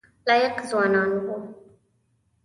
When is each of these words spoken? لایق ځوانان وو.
لایق 0.27 0.55
ځوانان 0.69 1.05
وو. 1.25 1.35